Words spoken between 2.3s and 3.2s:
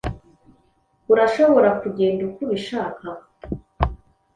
ubishaka.